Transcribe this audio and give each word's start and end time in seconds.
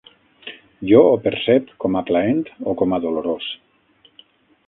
Jo 0.91 1.01
ho 1.09 1.19
percep 1.25 1.69
com 1.85 1.99
a 2.01 2.03
plaent 2.09 2.41
o 2.71 2.75
com 2.81 2.97
a 2.97 3.01
dolorós. 3.05 3.51